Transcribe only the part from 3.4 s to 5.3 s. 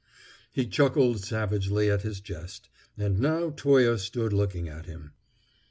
Toye stood looking at him.